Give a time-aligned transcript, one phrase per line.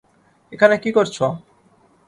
[0.51, 1.25] এখানে কী করছো?